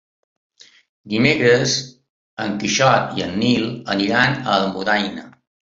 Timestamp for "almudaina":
4.61-5.33